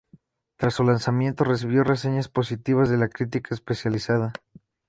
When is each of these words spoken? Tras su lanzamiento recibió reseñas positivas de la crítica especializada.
Tras 0.55 0.73
su 0.73 0.83
lanzamiento 0.83 1.43
recibió 1.43 1.83
reseñas 1.83 2.27
positivas 2.27 2.89
de 2.89 2.97
la 2.97 3.07
crítica 3.07 3.53
especializada. 3.53 4.33